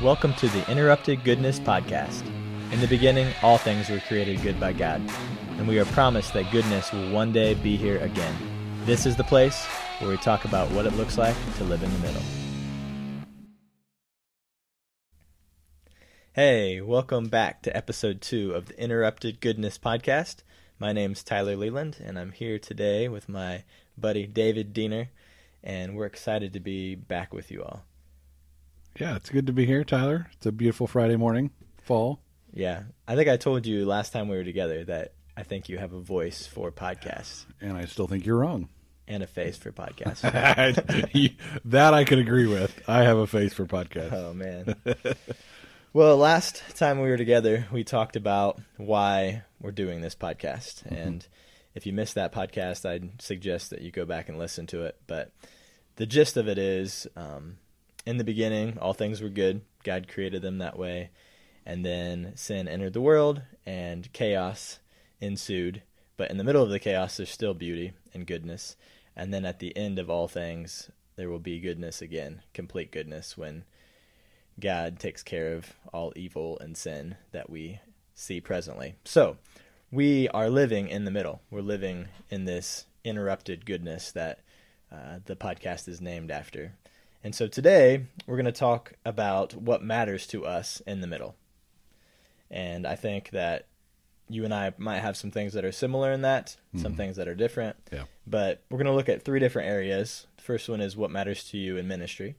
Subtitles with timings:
[0.00, 2.24] Welcome to the Interrupted Goodness Podcast.
[2.72, 5.02] In the beginning, all things were created good by God,
[5.56, 8.32] and we are promised that goodness will one day be here again.
[8.84, 9.66] This is the place
[9.98, 12.22] where we talk about what it looks like to live in the middle.
[16.32, 20.44] Hey, welcome back to episode two of the Interrupted Goodness Podcast.
[20.78, 23.64] My name's Tyler Leland, and I'm here today with my
[23.96, 25.08] buddy David Diener,
[25.64, 27.87] and we're excited to be back with you all.
[28.98, 30.26] Yeah, it's good to be here, Tyler.
[30.32, 31.50] It's a beautiful Friday morning,
[31.82, 32.20] fall.
[32.52, 35.78] Yeah, I think I told you last time we were together that I think you
[35.78, 38.68] have a voice for podcasts And I still think you're wrong.
[39.06, 40.22] and a face for podcasts.
[41.66, 42.76] that I can agree with.
[42.88, 44.12] I have a face for podcasts.
[44.12, 44.74] oh man.
[45.92, 51.26] well, last time we were together, we talked about why we're doing this podcast, and
[51.74, 54.96] if you missed that podcast, I'd suggest that you go back and listen to it.
[55.06, 55.30] But
[55.96, 57.58] the gist of it is, um,
[58.06, 59.62] in the beginning, all things were good.
[59.84, 61.10] God created them that way,
[61.64, 64.78] and then sin entered the world, and chaos
[65.20, 65.82] ensued.
[66.16, 68.76] But in the middle of the chaos, there's still beauty and goodness.
[69.16, 73.36] And then at the end of all things, there will be goodness again, complete goodness,
[73.36, 73.64] when
[74.60, 77.80] God takes care of all evil and sin that we
[78.14, 78.94] see presently.
[79.04, 79.36] So,
[79.90, 81.40] we are living in the middle.
[81.50, 84.40] We're living in this interrupted goodness that
[84.92, 86.74] uh, the podcast is named after.
[87.22, 91.34] And so today, we're going to talk about what matters to us in the middle.
[92.50, 93.66] And I think that
[94.28, 96.96] you and I might have some things that are similar in that, some mm-hmm.
[96.96, 97.76] things that are different.
[97.92, 98.04] Yeah.
[98.26, 100.26] But we're going to look at three different areas.
[100.36, 102.36] The first one is what matters to you in ministry,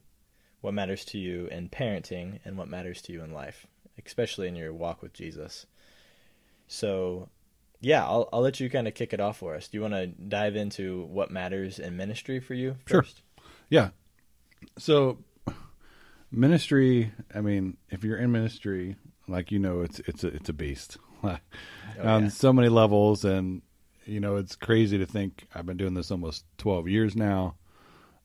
[0.60, 3.66] what matters to you in parenting, and what matters to you in life,
[4.04, 5.66] especially in your walk with Jesus.
[6.68, 7.28] So,
[7.80, 9.68] yeah, I'll, I'll let you kind of kick it off for us.
[9.68, 13.16] Do you want to dive into what matters in ministry for you first?
[13.16, 13.44] Sure.
[13.68, 13.88] Yeah.
[14.78, 15.18] So
[16.30, 18.96] ministry, I mean, if you're in ministry,
[19.28, 20.98] like you know, it's it's a it's a beast.
[21.22, 21.38] on
[21.98, 22.28] yeah.
[22.28, 23.62] so many levels and
[24.06, 27.56] you know, it's crazy to think I've been doing this almost 12 years now,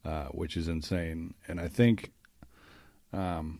[0.06, 1.34] uh, which is insane.
[1.48, 2.12] And I think
[3.14, 3.60] um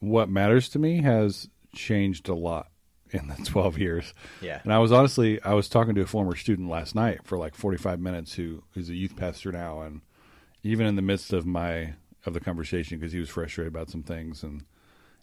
[0.00, 2.68] what matters to me has changed a lot
[3.10, 4.14] in the 12 years.
[4.40, 4.60] Yeah.
[4.62, 7.54] And I was honestly, I was talking to a former student last night for like
[7.54, 10.02] 45 minutes who's a youth pastor now, and
[10.62, 11.94] even in the midst of my
[12.26, 14.64] of the conversation because he was frustrated about some things, and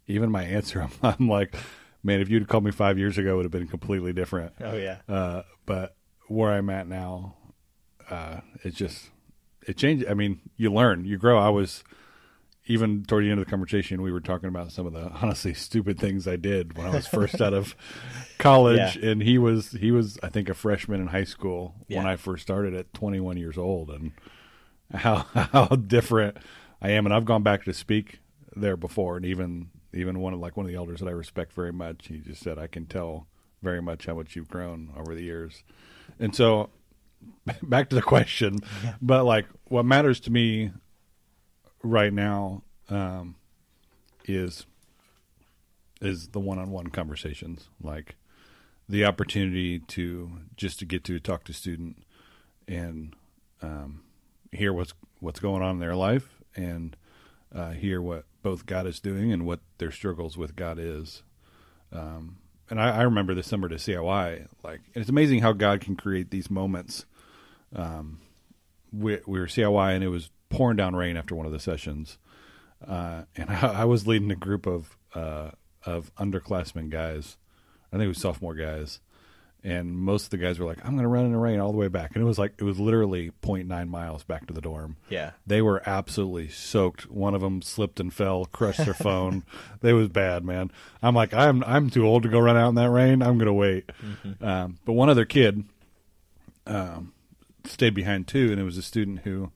[0.08, 1.56] even my answer, I'm, I'm like,
[2.04, 4.54] man, if you'd called me five years ago, it would have been completely different.
[4.62, 4.98] Oh, yeah.
[5.08, 5.96] Uh, but
[6.28, 7.36] where I'm at now,
[8.10, 9.10] uh, it's just
[9.68, 10.06] it changed.
[10.08, 11.38] I mean, you learn, you grow.
[11.38, 11.84] I was
[12.68, 15.54] even toward the end of the conversation, we were talking about some of the honestly
[15.54, 17.76] stupid things I did when I was first out of
[18.38, 22.16] college, and he was he was I think a freshman in high school when I
[22.16, 24.12] first started at 21 years old, and
[24.94, 26.38] how how different
[26.82, 27.06] I am.
[27.06, 28.20] And I've gone back to speak
[28.56, 31.54] there before, and even even one of like one of the elders that I respect
[31.54, 33.28] very much, he just said I can tell
[33.62, 35.64] very much how much you've grown over the years,
[36.20, 36.70] and so
[37.64, 38.60] back to the question,
[39.02, 40.72] but like what matters to me
[41.84, 43.36] right now um,
[44.26, 44.66] is
[46.02, 47.70] is the one-on-one conversations.
[47.82, 48.16] Like
[48.88, 52.04] the opportunity to just to get to talk to student
[52.68, 53.16] and
[53.62, 54.02] um,
[54.56, 56.96] hear what's what's going on in their life and
[57.54, 61.24] uh, hear what both God is doing and what their struggles with God is.
[61.92, 62.38] Um,
[62.70, 66.32] and I, I remember this summer to COI, like, it's amazing how God can create
[66.32, 67.06] these moments.
[67.76, 68.20] Um,
[68.92, 72.18] we, we were COI and it was pouring down rain after one of the sessions,
[72.88, 75.52] uh, and I, I was leading a group of uh,
[75.86, 77.38] of underclassmen guys.
[77.92, 79.00] I think it was sophomore guys,
[79.66, 81.72] and most of the guys were like, "I'm going to run in the rain all
[81.72, 84.62] the way back," and it was like it was literally 0.9 miles back to the
[84.62, 84.96] dorm.
[85.10, 85.32] Yeah.
[85.48, 87.10] They were absolutely soaked.
[87.10, 89.44] One of them slipped and fell, crushed their phone.
[89.82, 90.72] They was bad, man.
[91.04, 93.22] I'm like, I'm I'm too old to go run out in that rain.
[93.22, 93.92] I'm gonna wait.
[94.42, 95.64] Um, but one other kid
[96.66, 97.14] um,
[97.66, 99.52] stayed behind too, and it was a student who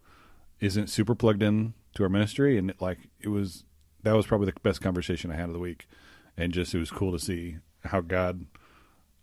[0.59, 3.63] isn't super plugged in to our ministry, and it, like it was
[4.03, 5.87] that was probably the best conversation I had of the week,
[6.37, 8.45] and just it was cool to see how God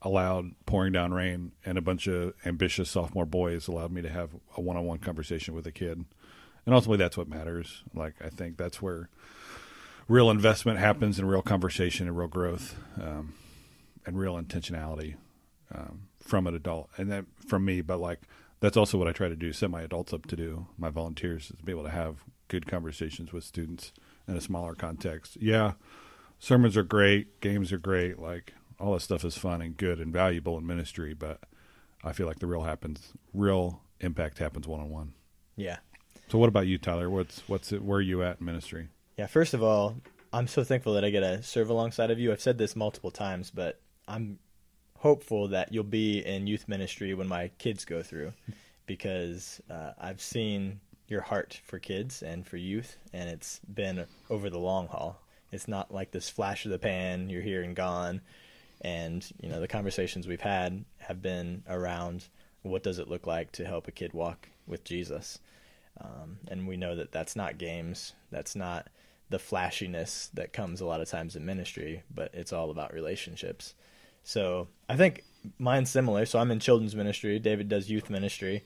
[0.07, 4.31] allowed pouring down rain and a bunch of ambitious sophomore boys allowed me to have
[4.57, 6.05] a one-on-one conversation with a kid.
[6.65, 7.83] And ultimately that's what matters.
[7.93, 9.11] Like i think that's where
[10.09, 13.35] real investment happens and real conversation and real growth um,
[14.07, 15.17] and real intentionality
[15.75, 17.81] um, from an adult and then from me.
[17.81, 18.21] But like
[18.61, 21.51] that's also what i try to do set my adults up to do my volunteers
[21.51, 23.93] is to be able to have good conversations with students
[24.29, 25.37] in a smaller context.
[25.41, 25.73] Yeah
[26.39, 30.13] sermons are great games are great like all that stuff is fun and good and
[30.13, 31.41] valuable in ministry but
[32.05, 35.13] i feel like the real happens real impact happens one-on-one
[35.57, 35.79] Yeah.
[36.29, 39.27] so what about you tyler what's what's it, where are you at in ministry Yeah,
[39.27, 39.97] first of all,
[40.33, 42.31] I'm so thankful that I get to serve alongside of you.
[42.33, 44.39] I've said this multiple times, but I'm
[44.99, 48.35] hopeful that you'll be in youth ministry when my kids go through
[48.87, 54.51] because uh, I've seen your heart for kids and for youth, and it's been over
[54.51, 55.23] the long haul.
[55.53, 58.21] It's not like this flash of the pan, you're here and gone.
[58.87, 62.29] And, you know, the conversations we've had have been around
[62.63, 65.41] what does it look like to help a kid walk with Jesus.
[66.01, 68.87] Um, and we know that that's not games, that's not
[69.29, 73.75] the flashiness that comes a lot of times in ministry, but it's all about relationships.
[74.23, 75.25] So I think
[75.59, 76.25] mine's similar.
[76.25, 77.41] So I'm in children's ministry.
[77.41, 78.65] David does youth ministry,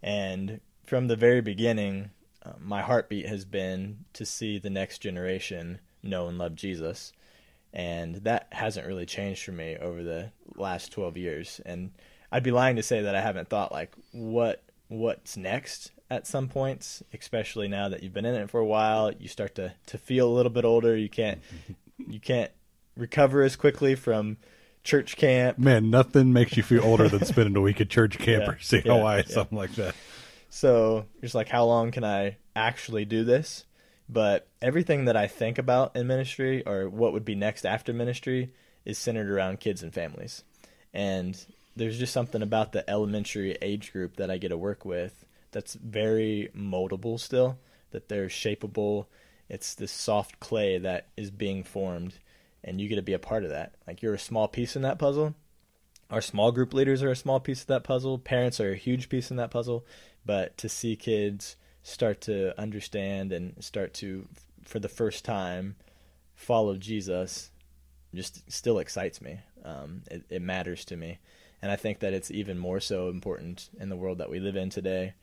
[0.00, 2.10] and from the very beginning,
[2.44, 7.12] uh, my heartbeat has been to see the next generation know and love Jesus,
[7.76, 11.60] and that hasn't really changed for me over the last 12 years.
[11.66, 11.90] And
[12.32, 16.48] I'd be lying to say that I haven't thought like what what's next at some
[16.48, 19.12] points, especially now that you've been in it for a while.
[19.12, 20.96] You start to to feel a little bit older.
[20.96, 21.40] You can't
[22.08, 22.50] you can't
[22.96, 24.38] recover as quickly from
[24.82, 25.58] church camp.
[25.58, 28.82] Man, nothing makes you feel older than spending a week at church camp Yeah, or
[28.82, 29.22] COI, yeah, yeah.
[29.26, 29.94] something like that.
[30.48, 33.66] So just like how long can I actually do this?
[34.08, 38.52] But everything that I think about in ministry or what would be next after ministry
[38.84, 40.44] is centered around kids and families.
[40.94, 41.44] And
[41.74, 45.74] there's just something about the elementary age group that I get to work with that's
[45.74, 47.58] very moldable still,
[47.90, 49.06] that they're shapeable.
[49.48, 52.14] It's this soft clay that is being formed
[52.66, 53.74] and you get to be a part of that.
[53.86, 55.34] Like you're a small piece in that puzzle.
[56.10, 58.18] Our small group leaders are a small piece of that puzzle.
[58.18, 59.84] Parents are a huge piece in that puzzle.
[60.24, 61.56] But to see kids
[61.86, 64.26] start to understand and start to,
[64.64, 65.76] for the first time,
[66.34, 67.50] follow Jesus
[68.14, 69.38] just still excites me.
[69.64, 71.18] Um, it, it matters to me.
[71.62, 74.56] And I think that it's even more so important in the world that we live
[74.56, 75.14] in today.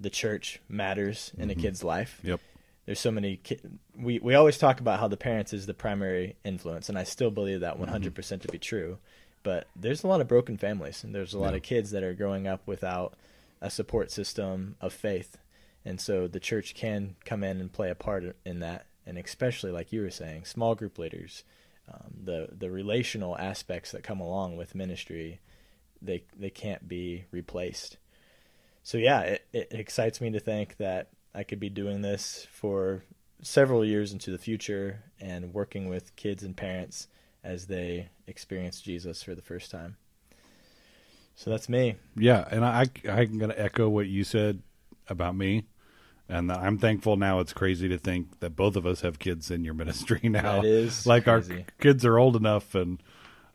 [0.00, 2.40] The church matters in a kid's life Yep.
[2.86, 3.58] there's so many ki-
[3.98, 7.30] we we always talk about how the parents is the primary influence and I still
[7.32, 8.98] believe that 100% to be true
[9.42, 11.56] but there's a lot of broken families and there's a lot Yeah.
[11.56, 13.14] of kids that are growing up without
[13.60, 15.36] a support system of faith
[15.88, 19.70] and so the church can come in and play a part in that and especially
[19.70, 21.44] like you were saying small group leaders
[21.92, 25.40] um, the the relational aspects that come along with ministry
[26.02, 27.96] they they can't be replaced
[28.88, 33.04] so yeah, it, it excites me to think that I could be doing this for
[33.42, 37.06] several years into the future and working with kids and parents
[37.44, 39.98] as they experience Jesus for the first time.
[41.36, 41.96] So that's me.
[42.16, 44.62] Yeah, and I I'm going to echo what you said
[45.06, 45.64] about me,
[46.28, 47.40] and I'm thankful now.
[47.40, 50.62] It's crazy to think that both of us have kids in your ministry now.
[50.62, 51.58] That is like crazy.
[51.60, 53.02] our kids are old enough, and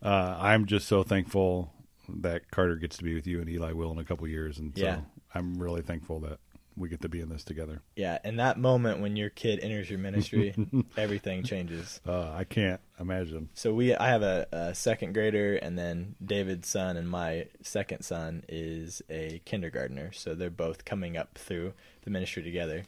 [0.01, 1.71] uh, I'm just so thankful
[2.09, 4.73] that Carter gets to be with you and Eli will in a couple years, and
[4.77, 4.95] Yeah.
[4.97, 5.05] so
[5.35, 6.39] I'm really thankful that
[6.75, 7.81] we get to be in this together.
[7.95, 10.53] Yeah, and that moment when your kid enters your ministry,
[10.97, 12.01] everything changes.
[12.07, 13.49] Uh, I can't imagine.
[13.53, 18.03] So we, I have a, a second grader, and then David's son and my second
[18.03, 20.11] son is a kindergartner.
[20.13, 21.73] So they're both coming up through
[22.03, 22.83] the ministry together,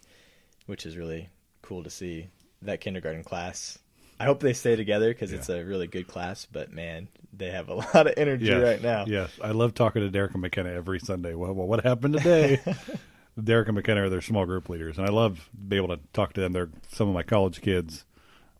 [0.65, 1.29] which is really
[1.61, 2.29] cool to see
[2.61, 3.79] that kindergarten class.
[4.19, 6.47] I hope they stay together because it's a really good class.
[6.49, 9.05] But man, they have a lot of energy Yeah, right now.
[9.07, 11.33] Yes, I love talking to Derek and McKenna every Sunday.
[11.33, 12.61] Well, well what happened today?
[13.41, 15.99] Derek and McKenna are their small group leaders, and I love to be able to
[16.13, 16.53] talk to them.
[16.53, 18.05] They're some of my college kids.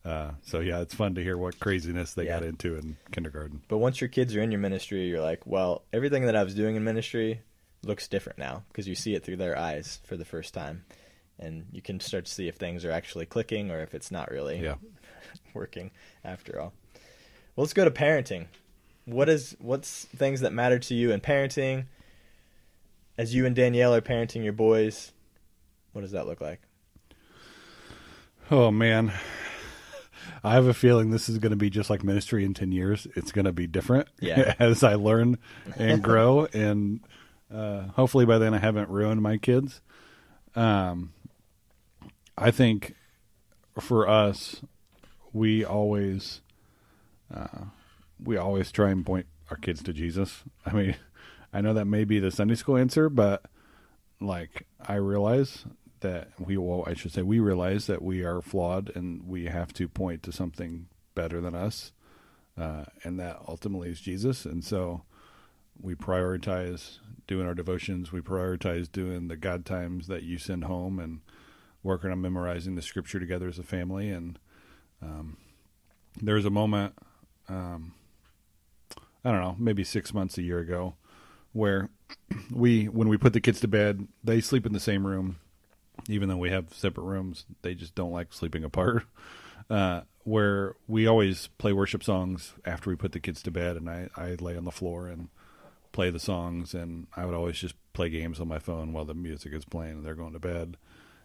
[0.04, 2.40] Uh, so yeah, it's fun to hear what craziness they Yeah.
[2.40, 3.62] got into in kindergarten.
[3.68, 6.54] But once your kids are in your ministry, you're like, well, everything that I was
[6.54, 7.42] doing in ministry
[7.84, 10.84] looks different now because you see it through their eyes for the first time.
[11.40, 14.30] And you can start to see if things are actually clicking or if it's not
[14.30, 14.76] really Yeah.
[15.56, 15.90] working
[16.24, 16.74] after all.
[17.56, 18.46] Well, let's go to parenting.
[19.06, 21.86] What is what's things that matter to you in parenting?
[23.18, 25.12] As you and Danielle are parenting your boys,
[25.94, 26.62] what does that look like?
[28.52, 29.14] Oh man,
[30.44, 33.08] I have a feeling this is going to be just like ministry in ten years.
[33.16, 34.54] It's going to be different Yeah.
[34.60, 35.38] as I learn
[35.78, 37.00] and grow, and
[37.54, 39.82] uh, hopefully by then I haven't ruined my kids.
[40.56, 41.14] Um,
[42.38, 42.96] I think
[43.80, 44.62] for us,
[45.34, 46.42] we always
[47.34, 47.66] uh,
[48.24, 50.44] we always try and point our kids to Jesus.
[50.66, 50.96] I mean,
[51.56, 53.46] I know that may be the Sunday school answer, but
[54.20, 55.64] like I realize
[56.02, 59.72] that we well, I should say we realize that we are flawed and we have
[59.76, 61.94] to point to something better than us,
[62.58, 64.44] uh, and that ultimately is Jesus.
[64.44, 65.04] And so
[65.82, 68.12] we prioritize doing our devotions.
[68.12, 71.22] We prioritize doing the God times that you send home and
[71.84, 74.10] working on memorizing the scripture together as a family.
[74.10, 74.40] And
[75.02, 75.38] um,
[76.22, 76.96] there was a moment,
[77.48, 77.94] um,
[79.24, 80.96] I don't know, maybe six months, a year ago,
[81.56, 81.90] where
[82.52, 85.38] we, when we put the kids to bed, they sleep in the same room,
[86.10, 87.46] even though we have separate rooms.
[87.62, 89.06] They just don't like sleeping apart.
[89.68, 93.90] Uh, where we always play worship songs after we put the kids to bed, and
[93.90, 95.30] I I lay on the floor and
[95.92, 99.16] play the songs, and I would always just play games on my phone while the
[99.16, 100.78] music is playing and they're going to bed.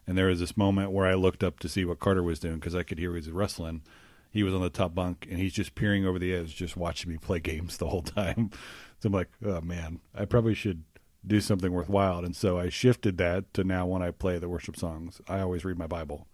[0.06, 2.54] And there was this moment where I looked up to see what Carter was doing
[2.54, 3.82] because I could hear he was wrestling.
[4.30, 7.10] He was on the top bunk and he's just peering over the edge, just watching
[7.10, 8.50] me play games the whole time.
[9.00, 10.84] So I'm like, oh man, I probably should
[11.26, 12.24] do something worthwhile.
[12.24, 15.64] And so I shifted that to now when I play the worship songs, I always
[15.64, 16.26] read my Bible,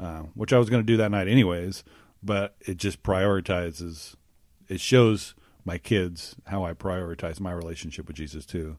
[0.00, 1.84] uh, which I was going to do that night anyways,
[2.22, 4.14] but it just prioritizes,
[4.68, 8.78] it shows my kids how I prioritize my relationship with Jesus too.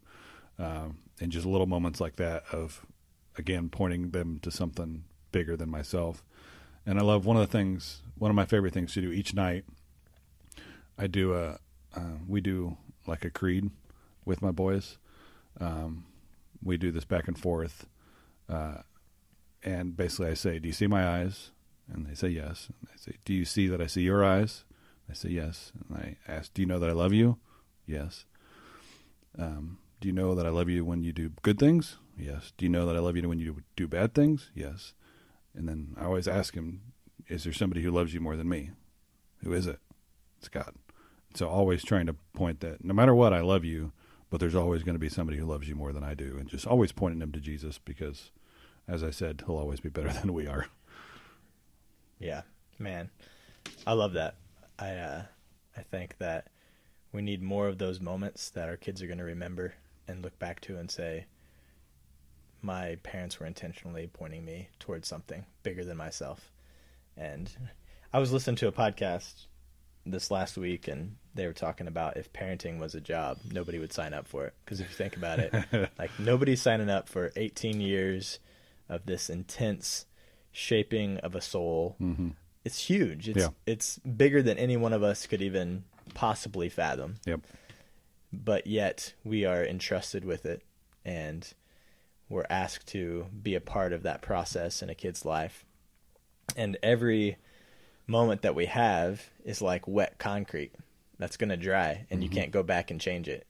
[0.60, 2.86] Um, and just little moments like that of,
[3.38, 6.24] again, pointing them to something bigger than myself.
[6.88, 9.34] And I love one of the things, one of my favorite things to do each
[9.34, 9.66] night.
[10.98, 11.60] I do a,
[11.94, 13.72] uh, we do like a creed
[14.24, 14.98] with my boys.
[15.60, 16.06] Um,
[16.64, 17.88] we do this back and forth.
[18.48, 18.78] Uh,
[19.64, 21.52] and basically, I say, Do you see my eyes?
[21.92, 22.70] And they say, Yes.
[22.80, 24.64] And I say, Do you see that I see your eyes?
[25.10, 25.74] I say, Yes.
[25.90, 27.38] And I ask, Do you know that I love you?
[27.86, 28.24] Yes.
[29.38, 31.98] Um, do you know that I love you when you do good things?
[32.18, 32.54] Yes.
[32.58, 34.52] Do you know that I love you when you do bad things?
[34.56, 34.94] Yes.
[35.58, 36.82] And then I always ask him,
[37.28, 38.72] Is there somebody who loves you more than me?
[39.44, 39.80] Who is it?
[40.38, 40.76] It's God.
[41.34, 43.92] So always trying to point that no matter what, I love you,
[44.30, 46.48] but there's always going to be somebody who loves you more than I do, and
[46.48, 48.32] just always pointing them to Jesus because,
[48.88, 50.68] as I said, he'll always be better than we are.
[52.20, 52.42] Yeah,
[52.80, 53.10] man,
[53.86, 54.36] I love that.
[54.80, 55.24] I uh,
[55.76, 56.48] I think that
[57.12, 59.74] we need more of those moments that our kids are going to remember
[60.08, 61.26] and look back to and say,
[62.68, 66.52] my parents were intentionally pointing me towards something bigger than myself.
[67.16, 67.50] And
[68.14, 69.46] I was listening to a podcast
[70.06, 73.94] this last week and they were talking about if parenting was a job, nobody would
[73.94, 74.54] sign up for it.
[74.66, 75.54] Because if you think about it,
[75.98, 78.40] like nobody's signing up for 18 years
[78.90, 80.06] of this intense
[80.52, 81.96] shaping of a soul.
[82.02, 82.30] Mm-hmm.
[82.66, 83.30] It's huge.
[83.30, 83.50] It's Yeah.
[83.66, 87.16] it's bigger than any one of us could even possibly fathom.
[87.26, 87.42] Yep.
[88.34, 90.64] But yet we are entrusted with it
[91.06, 91.48] and
[92.30, 95.66] we're asked to be a part of that process in a kid's life.
[96.56, 97.38] And every
[98.06, 100.74] moment that we have is like wet concrete
[101.20, 102.40] that's going to dry and you mm-hmm.
[102.40, 103.48] can't go back and change it.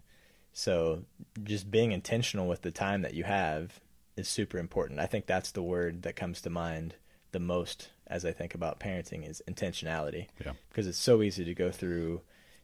[0.54, 1.04] So
[1.44, 3.80] just being intentional with the time that you have
[4.16, 5.00] is super important.
[5.00, 6.96] I think that's the word that comes to mind
[7.32, 10.28] the most as I think about parenting is intentionality.
[10.44, 10.54] Yeah.
[10.70, 12.22] Because it's so easy to go through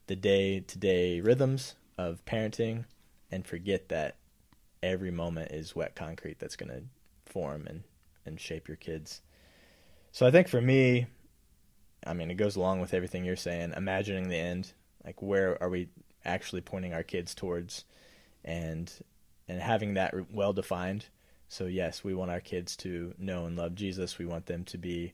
[0.07, 2.85] the day to day rhythms of parenting
[3.29, 4.15] and forget that
[4.83, 6.83] every moment is wet concrete that's going to
[7.25, 7.83] form and,
[8.25, 9.21] and shape your kids.
[10.11, 11.07] So I think for me,
[12.05, 13.73] I mean, it goes along with everything you're saying.
[13.75, 14.73] Imagining the end,
[15.05, 15.89] like where are we
[16.25, 17.85] actually pointing our kids towards,
[18.43, 18.91] and
[19.47, 21.05] and having that well defined.
[21.47, 24.17] So yes, we want our kids to know and love Jesus.
[24.17, 25.13] We want them to be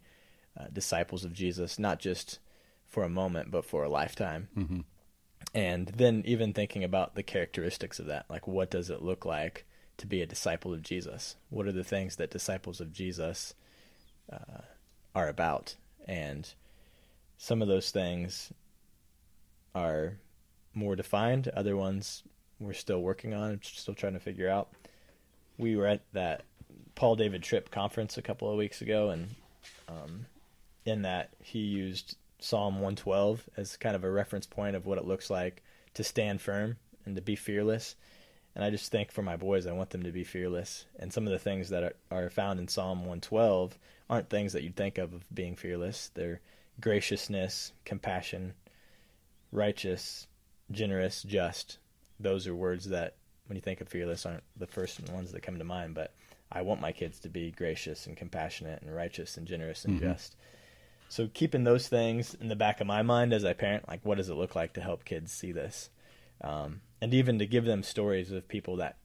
[0.60, 2.40] uh, disciples of Jesus, not just
[2.88, 4.50] for a moment, but for a lifetime.
[4.58, 4.80] Mm-hmm.
[5.54, 9.66] And then even thinking about the characteristics of that, like what does it look like
[9.98, 11.36] to be a disciple of Jesus?
[11.50, 13.56] What are the things that disciples of Jesus
[14.32, 14.62] uh,
[15.16, 15.76] are about?
[16.08, 16.48] And
[17.38, 18.54] some of those things
[19.74, 20.20] are
[20.74, 21.48] more defined.
[21.50, 22.24] Other ones
[22.60, 24.70] we're still working on, still trying to figure out.
[25.58, 26.44] We were at that
[26.96, 29.36] Paul David Tripp conference a couple of weeks ago, and
[29.88, 30.26] um,
[30.86, 35.06] in that he used Psalm 112 as kind of a reference point of what it
[35.06, 35.62] looks like
[35.94, 37.96] to stand firm and to be fearless.
[38.56, 40.86] And I just think for my boys, I want them to be fearless.
[40.98, 43.78] And some of the things that are, are found in Psalm 112
[44.10, 46.12] aren't things that you'd think of of being fearless.
[46.14, 46.42] They're
[46.82, 48.54] graciousness, compassion,
[49.52, 50.28] righteous,
[50.72, 51.78] generous, just.
[52.20, 53.16] Those are words that,
[53.48, 55.96] when you think of fearless, aren't the first ones that come to mind.
[55.96, 56.14] But
[56.52, 60.14] I want my kids to be gracious and compassionate and righteous and generous and Mhm.
[60.14, 60.36] just.
[61.10, 64.18] So keeping those things in the back of my mind as I parent, like what
[64.18, 65.90] does it look like to help kids see this,
[66.42, 68.98] um, and even to give them stories of people that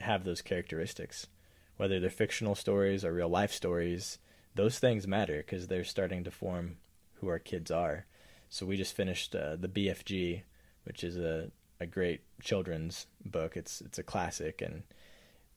[0.00, 1.28] have those characteristics,
[1.76, 4.18] whether they're fictional stories or real life stories.
[4.56, 6.78] Those things matter because they're starting to form
[7.14, 8.06] who our kids are.
[8.50, 10.42] So we just finished uh, the BFG,
[10.84, 13.56] which is a a great children's book.
[13.56, 14.82] It's it's a classic, and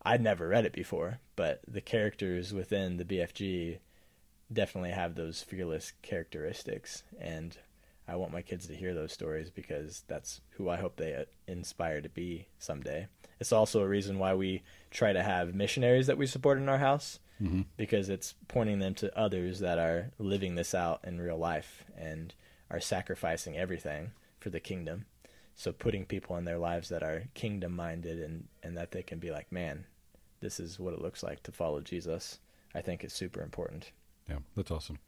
[0.04, 3.80] I'd never read it before, but the characters within the BFG
[4.52, 7.58] definitely have those fearless characteristics, and
[8.08, 11.26] I want my kids to hear those stories because that's who I hope they uh,
[11.48, 13.08] inspire to be someday.
[13.40, 16.78] It's also a reason why we try to have missionaries that we support in our
[16.78, 17.62] house Mm-hmm.
[17.76, 22.36] because it's pointing them to others that are living this out in real life and
[22.70, 25.06] are sacrificing everything for the kingdom.
[25.56, 29.18] So putting people in their lives that are kingdom minded and, and that they can
[29.18, 29.86] be like, man,
[30.40, 32.38] this is what it looks like to follow Jesus,
[32.76, 33.92] I think is super important.
[34.32, 35.00] Yeah, that's awesome.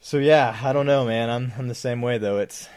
[0.00, 1.30] So yeah, I don't know, man.
[1.30, 2.38] I'm I'm the same way though.
[2.38, 2.68] It's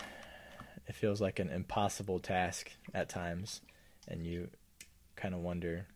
[0.87, 3.61] it feels like an impossible task at times,
[4.07, 4.49] and you
[5.15, 5.87] kind of wonder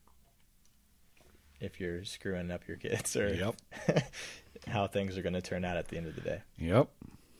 [1.59, 3.55] if you're screwing up your kids or Yep.
[4.67, 6.41] how things are going to turn out at the end of the day.
[6.57, 6.87] Yep.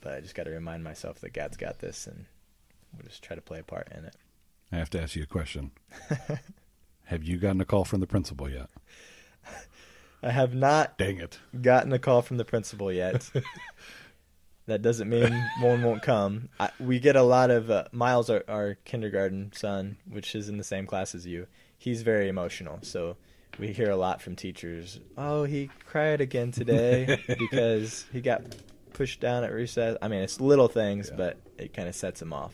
[0.00, 2.26] But I just got to remind myself that God's got this, and
[2.92, 4.14] we'll just try to play a part in it.
[4.70, 5.72] I have to ask you a question.
[7.04, 8.68] have you gotten a call from the principal yet?
[10.26, 11.38] I have not Dang it.
[11.60, 13.30] gotten a call from the principal yet.
[14.66, 16.48] that doesn't mean one won't come.
[16.58, 20.56] I, we get a lot of uh, Miles, our, our kindergarten son, which is in
[20.58, 21.46] the same class as you.
[21.78, 23.16] He's very emotional, so
[23.58, 24.98] we hear a lot from teachers.
[25.16, 28.42] Oh, he cried again today because he got
[28.92, 29.96] pushed down at recess.
[30.02, 31.16] I mean, it's little things, Yeah.
[31.16, 32.52] but it kind of sets him off.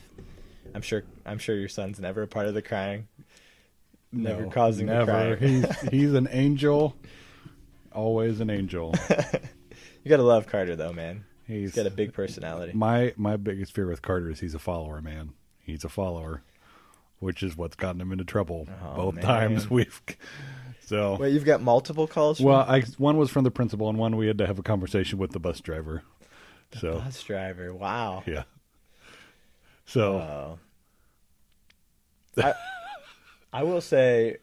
[0.75, 1.03] I'm sure.
[1.25, 3.07] I'm sure your son's never a part of the crying.
[4.11, 5.37] Never No, causing the never.
[5.37, 5.63] crying.
[5.63, 6.95] he's he's an angel.
[7.93, 8.93] Always an angel.
[10.03, 11.25] you gotta love Carter though, man.
[11.45, 12.73] He's He's got a big personality.
[12.73, 15.33] My my biggest fear with Carter is he's a follower, man.
[15.59, 16.41] He's a follower,
[17.19, 19.23] which is what's gotten him into trouble Oh, both man.
[19.23, 20.01] times we've.
[20.85, 22.39] So Wait, you've got multiple calls.
[22.41, 25.17] Well, I one was from the principal, and one we had to have a conversation
[25.19, 26.03] with the bus driver.
[26.79, 27.73] So bus driver.
[27.73, 28.23] Wow.
[28.25, 28.43] yeah.
[29.85, 30.59] So Oh.
[32.43, 32.53] I,
[33.51, 34.37] I will say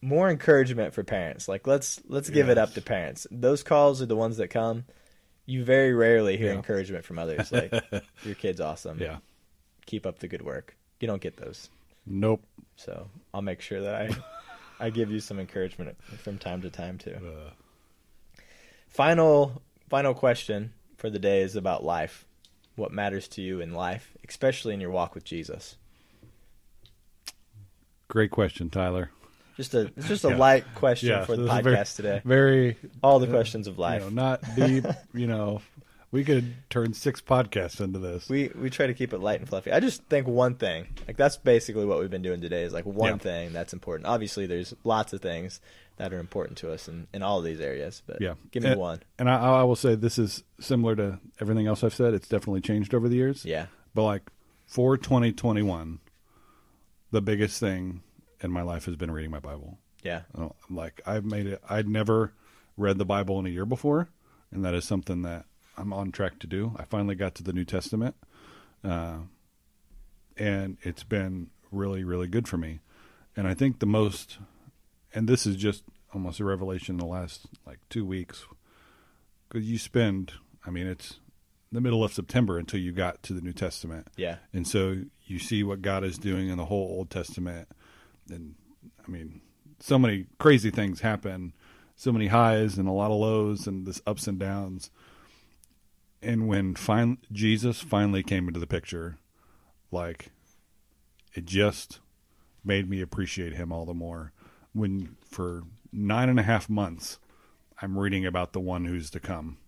[0.00, 1.48] more encouragement for parents.
[1.48, 3.26] Like let's let's give it up to parents.
[3.30, 4.84] Those calls are the ones that come.
[5.46, 6.56] You very rarely hear Yeah.
[6.56, 7.50] encouragement from others.
[7.50, 7.72] Like
[8.24, 8.98] your kid's awesome.
[9.00, 9.18] yeah,
[9.86, 10.76] Keep up the good work.
[11.00, 11.68] You don't get those.
[12.06, 12.42] nope.
[12.76, 14.10] So I'll make sure that I
[14.86, 17.16] I give you some encouragement from time to time too.
[17.16, 17.50] Uh,
[18.88, 22.24] Final final question for the day is about life.
[22.76, 25.76] What matters to you in life, especially in your walk with Jesus?
[28.08, 29.10] great question, Tyler.
[29.58, 30.36] Just a it's just a Yeah.
[30.36, 32.22] light question Yeah, for the podcast very- today.
[32.24, 34.02] Very All the uh, questions of life.
[34.02, 34.86] you know, not deep.
[35.12, 35.60] you know,
[36.10, 38.30] we could turn six podcasts into this.
[38.30, 39.70] we we try to keep it light and fluffy.
[39.72, 42.86] I just think one thing, like that's basically what we've been doing today is like
[42.86, 43.16] one Yeah.
[43.18, 44.06] thing that's important.
[44.06, 45.60] Obviously, there's lots of things
[45.96, 48.34] that are important to us in, in all of these areas, but Yeah.
[48.52, 49.00] give me And- one.
[49.18, 52.14] And I, I will say this is similar to everything else I've said.
[52.14, 53.44] It's definitely changed over the years.
[53.44, 54.22] Yeah, But like
[54.66, 55.98] for 2021,
[57.10, 58.02] the biggest thing
[58.40, 59.78] in my life has been reading my Bible.
[60.02, 60.22] yeah,
[60.70, 61.60] Like I've made it.
[61.68, 62.32] I'd never
[62.76, 64.08] read the Bible in a year before,
[64.52, 65.44] and that is something that
[65.76, 66.74] I'm on track to do.
[66.76, 68.14] I finally got to the New Testament,
[68.84, 69.18] uh,
[70.36, 72.80] and it's been really, really good for me.
[73.36, 74.38] And I think the most,
[75.14, 78.44] and this is just almost a revelation in the last like two weeks,
[79.48, 80.32] because you spend.
[80.66, 81.18] I mean, it's
[81.72, 84.08] the middle of September until you got to the New Testament.
[84.16, 87.68] yeah, And so you see what God is doing in the whole Old Testament.
[88.30, 88.54] And
[89.06, 89.40] I mean,
[89.80, 91.52] so many crazy things happen,
[91.96, 94.90] so many highs and a lot of lows and this ups and downs.
[96.20, 99.18] And when fin- Jesus finally came into the picture,
[99.90, 100.30] like
[101.34, 102.00] it just
[102.64, 104.32] made me appreciate him all the more.
[104.72, 105.62] When for
[105.92, 107.18] nine and a half months,
[107.80, 109.58] I'm reading about the one who's to come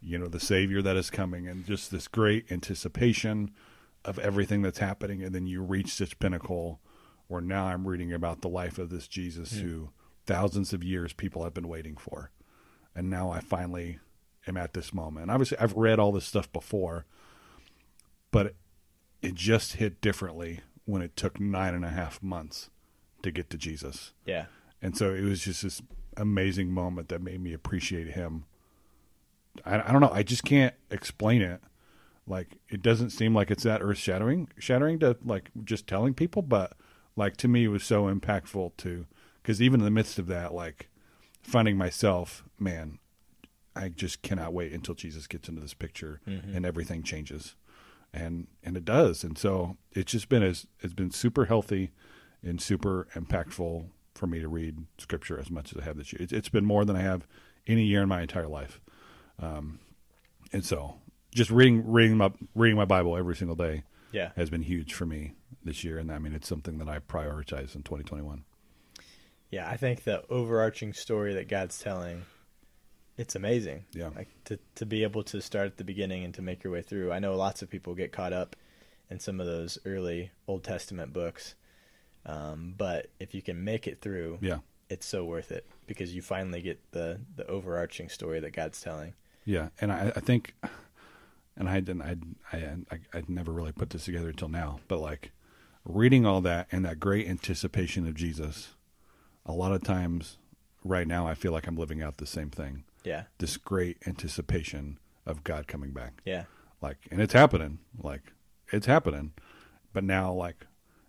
[0.00, 3.50] you know the savior that is coming and just this great anticipation
[4.04, 6.80] of everything that's happening and then you reach this pinnacle
[7.28, 9.60] where now i'm reading about the life of this jesus hmm.
[9.60, 9.90] who
[10.26, 12.30] thousands of years people have been waiting for
[12.94, 13.98] and now i finally
[14.46, 17.06] am at this moment and obviously i've read all this stuff before
[18.30, 18.54] but
[19.22, 22.70] it just hit differently when it took nine and a half months
[23.22, 24.46] to get to jesus yeah.
[24.82, 25.82] and so it was just this
[26.18, 28.44] amazing moment that made me appreciate him.
[29.64, 30.10] I, I don't know.
[30.12, 31.60] I just can't explain it.
[32.26, 36.42] Like it doesn't seem like it's that earth shattering, shattering to like just telling people,
[36.42, 36.74] but
[37.18, 39.06] like to me it was so impactful to
[39.42, 40.88] because even in the midst of that, like
[41.42, 42.98] finding myself, man,
[43.74, 46.20] I just cannot wait until Jesus gets into this picture
[46.54, 47.54] and everything changes,
[48.14, 49.24] and and it does.
[49.24, 51.90] And so it's just been as it's been super healthy
[52.42, 56.22] and super impactful for me to read scripture as much as I have this year.
[56.22, 57.26] It's, it's been more than I have
[57.66, 58.80] any year in my entire life.
[59.40, 59.80] Um,
[60.52, 60.96] and so
[61.34, 64.30] just reading reading my reading my Bible every single day Yeah.
[64.36, 65.32] has been huge for me
[65.64, 68.44] this year, and I mean it's something that I prioritize in 2021.
[69.50, 72.22] Yeah, I think the overarching story that God's telling,
[73.16, 73.84] it's amazing.
[73.92, 74.10] Yeah.
[74.14, 76.82] Like to to be able to start at the beginning and to make your way
[76.82, 77.12] through.
[77.12, 78.56] I know lots of people get caught up
[79.10, 81.54] in some of those early Old Testament books.
[82.26, 84.58] Um, but if you can make it through, Yeah,
[84.90, 89.14] it's so worth it because you finally get the the overarching story that God's telling.
[89.46, 90.54] yeah, and I, I think,
[91.58, 92.16] and I didn't, I,
[92.56, 95.32] I, I, I'd never really put this together until now, but like
[95.84, 98.74] reading all that and that great anticipation of Jesus,
[99.44, 100.38] a lot of times
[100.84, 102.84] right now I feel like I'm living out the same thing.
[103.04, 103.24] Yeah.
[103.38, 106.20] this great anticipation of God coming back.
[106.26, 106.44] Yeah.
[106.82, 107.78] Like, and it's happening.
[107.98, 108.32] Like,
[108.70, 109.32] it's happening.
[109.94, 110.66] But now, like,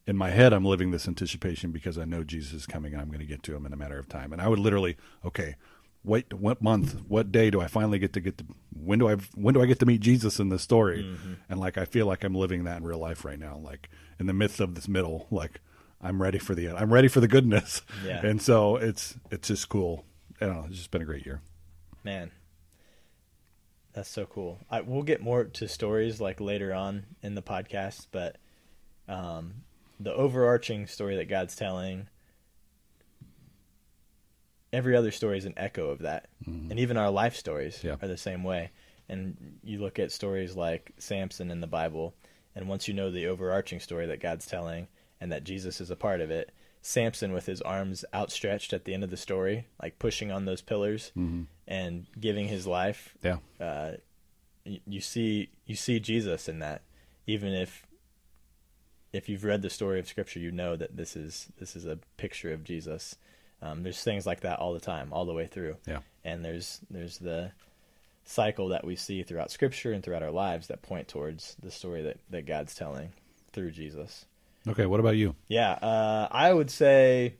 [0.08, 3.10] in my head, I'm living this anticipation because I know Jesus is coming and I'm
[3.10, 4.32] going to get to him in a matter of time.
[4.32, 5.56] And I would literally, okay,
[6.04, 8.46] wait, what month, what day do I finally get to get to?
[8.74, 11.04] When do I when do I get to meet Jesus in this story?
[11.04, 11.34] Mm-hmm.
[11.50, 13.58] And like, I feel like I'm living that in real life right now.
[13.58, 15.62] Like in the midst of this middle, like
[16.02, 17.82] I'm ready for the I'm ready for the goodness.
[18.06, 18.26] Yeah.
[18.26, 20.06] And so it's it's just cool.
[20.42, 20.66] I don't know.
[20.68, 21.42] It's just been a great year.
[22.04, 22.32] Man,
[23.94, 24.60] that's so cool.
[24.72, 28.38] I, we'll get more to stories like later on in the podcast, but
[29.08, 29.56] um,
[30.00, 32.08] the overarching story that God's telling,
[34.72, 37.96] every other story is an echo of that, and even our life stories Yeah.
[38.02, 38.72] are the same way.
[39.08, 42.14] And you look at stories like Samson in the Bible,
[42.56, 44.88] and once you know the overarching story that God's telling
[45.20, 46.52] and that Jesus is a part of it,
[46.82, 50.62] Samson with his arms outstretched at the end of the story, like pushing on those
[50.62, 51.12] pillars
[51.68, 53.40] and giving his life, Yeah.
[53.60, 53.94] uh,
[54.64, 56.84] you, you see you see Jesus in that.
[57.28, 57.86] Even if
[59.12, 61.98] if you've read the story of Scripture, you know that this is this is a
[62.18, 63.16] picture of Jesus.
[63.62, 66.00] Um, there's things like that all the time, all the way through Yeah.
[66.24, 67.52] and there's there's the
[68.24, 72.04] cycle that we see throughout scripture and throughout our lives that point towards the story
[72.04, 73.10] that, that god's telling
[73.52, 74.26] through jesus
[74.68, 74.86] Okay.
[74.86, 75.36] What about you?
[75.48, 77.34] yeah uh, i would say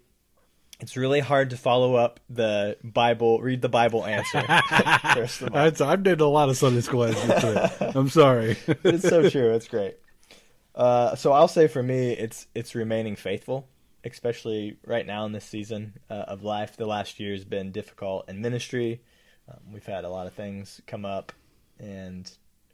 [0.80, 4.42] it's really hard to follow up the bible read the bible answer
[5.14, 5.60] First of all.
[5.60, 7.72] I, I did a lot of Sunday school answers.
[7.96, 8.58] I'm sorry.
[8.84, 9.96] it's so true it's great
[10.76, 13.68] uh, so i'll say for me it's it's remaining faithful
[14.04, 18.30] especially right now in this season uh, of life the last year has been difficult
[18.30, 19.02] in ministry.
[19.50, 21.32] Um, we've had a lot of things come up
[21.80, 22.30] and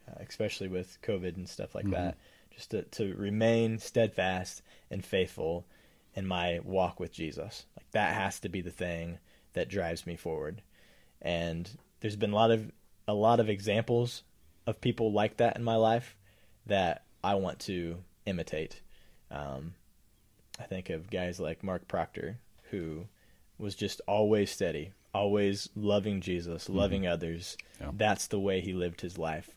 [0.07, 2.17] uh, especially with covid and stuff like that
[2.53, 5.65] just to, to remain steadfast and faithful
[6.13, 7.65] in my walk with jesus.
[7.77, 9.19] Like that has to be the thing
[9.53, 10.61] that drives me forward.
[11.21, 12.71] And there's been a lot of
[13.07, 14.23] a lot of examples
[14.67, 16.15] of people like that in my life
[16.65, 18.81] that I want to imitate.
[19.31, 19.73] Um,
[20.59, 22.37] I think of guys like Mark Proctor,
[22.71, 23.05] who
[23.57, 26.77] was just always steady, always loving Jesus, mm-hmm.
[26.77, 27.57] loving others.
[27.79, 27.91] Yeah.
[27.93, 29.49] That's the way he lived his life,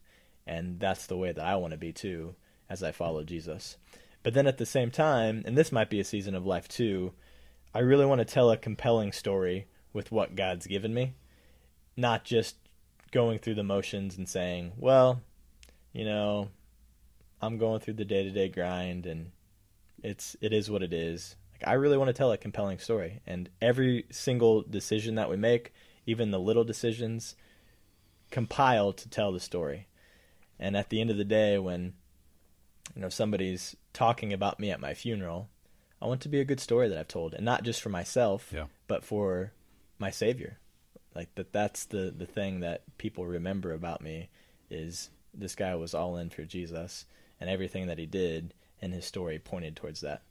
[0.47, 2.35] and that's the way that I want to be too
[2.69, 3.77] as I follow Jesus.
[4.23, 7.13] But then at the same time, and this might be a season of life too,
[7.75, 11.15] I really want to tell a compelling story with what God's given me,
[11.97, 12.57] not just
[13.11, 15.23] going through the motions and saying, well,
[15.93, 16.49] you know,
[17.41, 19.31] I'm going through the day to day grind and
[20.03, 21.37] it's it is what it is.
[21.53, 25.37] Like I really want to tell a compelling story and every single decision that we
[25.37, 25.73] make,
[26.07, 27.35] even the little decisions,
[28.31, 29.87] compile to tell the story.
[30.59, 31.95] And at the end of the day when
[32.95, 35.49] you know somebody's talking about me at my funeral,
[36.01, 38.51] I want to be a good story that I've told and not just for myself,
[38.55, 38.67] Yeah.
[38.87, 39.53] but for
[39.99, 40.59] my savior.
[41.15, 44.29] Like that that's the the thing that people remember about me
[44.71, 47.05] is this guy was all in for Jesus
[47.41, 50.23] and everything that he did and his story pointed towards that.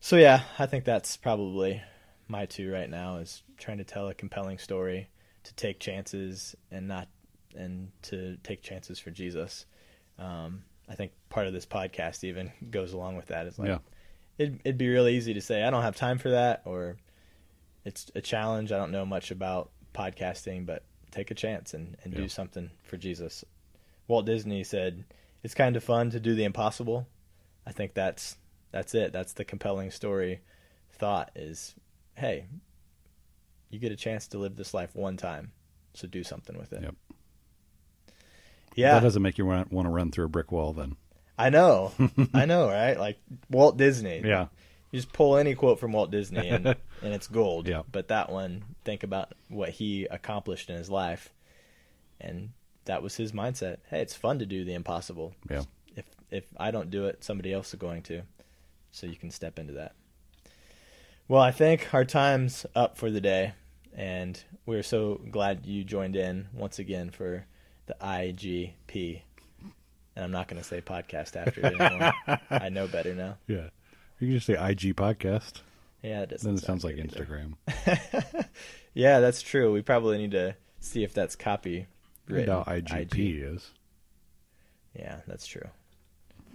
[0.00, 1.80] So yeah, I think that's probably
[2.28, 5.08] my two right now is trying to tell a compelling story,
[5.44, 7.08] to take chances and not
[7.54, 9.66] and to take chances for Jesus.
[10.18, 13.46] Um, I think part of this podcast even goes along with that.
[13.46, 13.78] It's like Yeah.
[14.38, 16.96] it'd, it'd be really easy to say I don't have time for that or
[17.84, 18.72] it's a challenge.
[18.72, 22.20] I don't know much about podcasting, but take a chance and, and Yeah.
[22.20, 23.44] do something for Jesus.
[24.08, 25.04] Walt Disney said
[25.42, 27.06] it's kind of fun to do the impossible.
[27.66, 28.36] I think that's
[28.70, 29.12] that's it.
[29.12, 30.40] That's the compelling story
[30.92, 31.74] thought is
[32.14, 32.46] hey,
[33.70, 35.52] you get a chance to live this life one time,
[35.94, 36.82] so do something with it.
[36.82, 36.94] Yep.
[38.74, 38.94] Yeah.
[38.94, 40.96] That doesn't make you want, want to run through a brick wall then.
[41.38, 41.92] I know.
[42.34, 42.98] I know, right?
[42.98, 43.18] Like
[43.50, 44.22] Walt Disney.
[44.24, 44.46] Yeah.
[44.90, 46.76] You just pull any quote from Walt Disney and, and
[47.14, 47.66] it's gold.
[47.66, 47.82] Yeah.
[47.90, 51.32] But that one, think about what he accomplished in his life.
[52.20, 52.50] And
[52.84, 53.78] that was his mindset.
[53.88, 55.34] Hey, it's fun to do the impossible.
[55.50, 55.60] Yeah.
[55.60, 55.66] If
[56.32, 58.22] if I don't do it, somebody else is going to.
[58.90, 59.94] So you can step into that.
[61.28, 63.54] Well, I think our time's up for the day.
[63.94, 67.46] And we're so glad you joined in once again for
[67.86, 69.22] the IGP.
[70.16, 72.12] And I'm not going to say podcast after it anymore.
[72.50, 73.36] I know better now.
[73.46, 73.68] Yeah.
[74.18, 75.62] You can just say IG podcast.
[76.02, 76.48] Yeah, it doesn't.
[76.48, 76.96] Then it sound sounds like.
[76.96, 77.54] Instagram.
[78.94, 79.72] yeah, that's true.
[79.72, 81.86] We probably need to see if that's copy.
[82.28, 83.70] Know IGP is.
[84.94, 85.68] Yeah, that's true.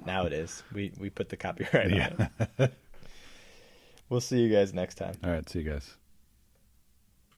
[0.08, 0.64] Now it is.
[0.74, 2.28] We we put the copyright on Yeah.
[2.58, 2.74] it.
[4.10, 5.16] We'll see you guys next time.
[5.22, 5.48] All right.
[5.50, 5.96] See you guys.